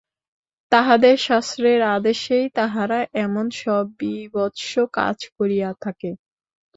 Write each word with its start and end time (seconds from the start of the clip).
তাহাদের 0.71 1.15
শাস্ত্রের 1.19 1.81
আদেশেই 1.95 2.45
তাহারা 2.55 2.99
এমন 3.21 3.45
সব 3.59 3.83
বীভৎস 3.99 4.65
কাজ 4.93 5.17
করিয়া 5.37 5.69
থাকে। 5.83 6.11